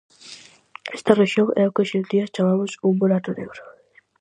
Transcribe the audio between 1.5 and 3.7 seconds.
é o que hoxe en día chamamos un burato negro.